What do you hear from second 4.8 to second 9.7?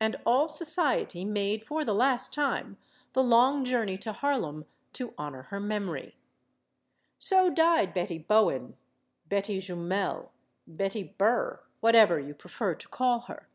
to honor her memory. So died Betty Bowen Betty